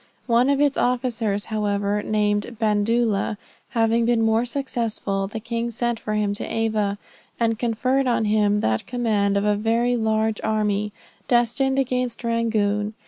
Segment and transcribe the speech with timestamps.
[0.25, 3.37] One of its officers, however, named Bandoola,
[3.69, 6.97] having been more successful, the king sent for him to Ava,
[7.39, 10.91] and conferred on him the command of a very large army,
[11.27, 12.95] destined against Rangoon.